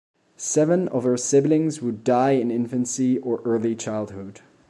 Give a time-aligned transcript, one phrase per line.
[0.35, 4.41] Seven of her siblings would die in infancy or early childhood.